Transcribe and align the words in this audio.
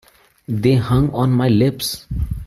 They 0.47 0.77
hung 0.77 1.11
on 1.11 1.31
my 1.31 1.47
lips. 1.47 2.07